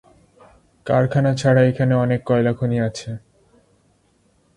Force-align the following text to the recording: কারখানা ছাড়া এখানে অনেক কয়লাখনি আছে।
কারখানা 0.85 1.31
ছাড়া 1.35 1.61
এখানে 1.63 1.93
অনেক 1.95 2.19
কয়লাখনি 2.25 2.77
আছে। 2.79 3.09